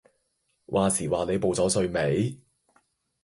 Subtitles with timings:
[0.65, 2.39] 話時話你報咗稅未